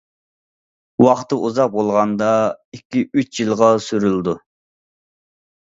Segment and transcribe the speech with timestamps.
[1.05, 2.29] ۋاقتى ئۇزاق بولغاندا
[2.79, 4.37] ئىككى ئۈچ يىلغا سۈرۈلىدۇ.